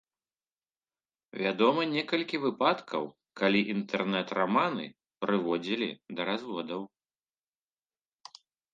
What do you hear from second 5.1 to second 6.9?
прыводзілі да разводаў.